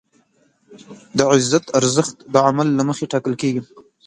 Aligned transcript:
د 1.17 1.19
عزت 1.31 1.65
ارزښت 1.79 2.15
د 2.33 2.35
عمل 2.47 2.67
له 2.77 2.83
مخې 2.89 3.09
ټاکل 3.13 3.33
کېږي. 3.41 3.61